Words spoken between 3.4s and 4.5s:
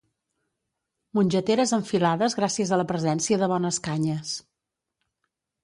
de bones canyes.